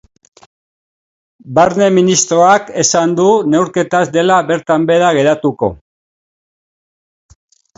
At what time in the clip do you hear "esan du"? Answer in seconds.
2.85-3.27